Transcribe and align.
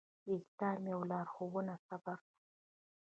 د 0.25 0.27
اسلام 0.41 0.81
يوه 0.91 1.05
لارښوونه 1.11 1.73
صبر 1.87 2.17
ده. 2.23 2.25